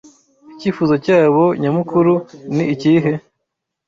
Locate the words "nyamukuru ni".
1.61-2.63